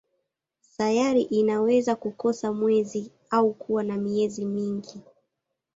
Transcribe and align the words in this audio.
Sayari 0.61 1.21
inaweza 1.21 1.95
kukosa 1.95 2.53
mwezi 2.53 3.11
au 3.29 3.53
kuwa 3.53 3.83
na 3.83 3.97
miezi 3.97 4.45
mingi. 4.45 5.01